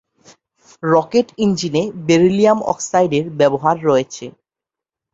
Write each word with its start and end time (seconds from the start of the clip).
Rocket 0.83 1.27
ইঞ্জিনে 1.37 1.83
beryllium 2.07 2.59
অক্সাইডের 2.63 3.25
ব্যবহার 3.39 3.75
রয়েছে। 3.89 4.25